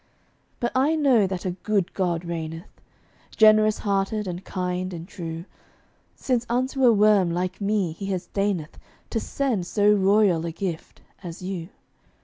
[0.59, 2.81] But I know that a good God reigneth,
[3.37, 5.45] Generous hearted and kind and true;
[6.15, 8.79] Since unto a worm like me he deigneth
[9.11, 11.69] To send so royal a gift as you.